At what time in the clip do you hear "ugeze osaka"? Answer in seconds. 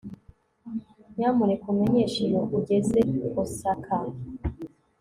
2.57-3.95